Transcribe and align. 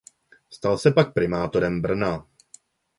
Stal 0.49 0.77
se 0.79 0.91
pak 0.91 1.13
primátorem 1.13 1.81
Brna. 1.81 2.27